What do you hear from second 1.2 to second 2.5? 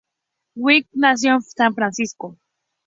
en San Francisco.